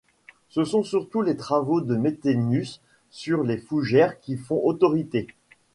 [0.49, 5.27] Ce sont surtout les travaux de Mettenius sur les fougères qui font autorité.